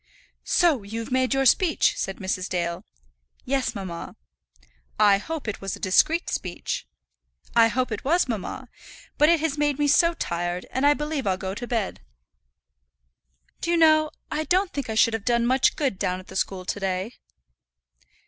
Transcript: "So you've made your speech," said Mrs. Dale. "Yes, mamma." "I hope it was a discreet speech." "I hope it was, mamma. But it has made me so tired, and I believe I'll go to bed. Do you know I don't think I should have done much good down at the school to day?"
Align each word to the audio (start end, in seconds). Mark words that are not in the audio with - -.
"So 0.49 0.81
you've 0.81 1.11
made 1.11 1.31
your 1.35 1.45
speech," 1.45 1.93
said 1.95 2.17
Mrs. 2.17 2.49
Dale. 2.49 2.83
"Yes, 3.45 3.75
mamma." 3.75 4.15
"I 4.99 5.19
hope 5.19 5.47
it 5.47 5.61
was 5.61 5.75
a 5.75 5.79
discreet 5.79 6.27
speech." 6.27 6.87
"I 7.55 7.67
hope 7.67 7.91
it 7.91 8.03
was, 8.03 8.27
mamma. 8.27 8.67
But 9.19 9.29
it 9.29 9.41
has 9.41 9.59
made 9.59 9.77
me 9.77 9.87
so 9.87 10.15
tired, 10.15 10.65
and 10.71 10.87
I 10.87 10.95
believe 10.95 11.27
I'll 11.27 11.37
go 11.37 11.53
to 11.53 11.67
bed. 11.67 12.01
Do 13.59 13.69
you 13.69 13.77
know 13.77 14.09
I 14.31 14.45
don't 14.45 14.73
think 14.73 14.89
I 14.89 14.95
should 14.95 15.13
have 15.13 15.23
done 15.23 15.45
much 15.45 15.75
good 15.75 15.99
down 15.99 16.19
at 16.19 16.29
the 16.29 16.35
school 16.35 16.65
to 16.65 16.79
day?" 16.79 17.13